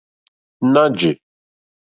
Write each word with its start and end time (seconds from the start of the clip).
Ná 0.71 0.83
jè. 0.99 1.11